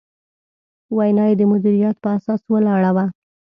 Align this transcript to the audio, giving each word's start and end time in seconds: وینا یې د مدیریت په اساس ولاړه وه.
وینا 0.97 1.23
یې 1.29 1.35
د 1.39 1.43
مدیریت 1.51 1.95
په 2.03 2.09
اساس 2.17 2.41
ولاړه 2.53 2.91
وه. 2.95 3.05